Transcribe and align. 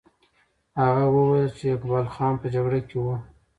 هغه 0.81 1.05
وویل 1.15 1.49
چې 1.57 1.65
اقبال 1.75 2.05
خان 2.13 2.33
په 2.41 2.47
جګړه 2.53 2.79
کې 2.87 2.97
وو. 3.03 3.15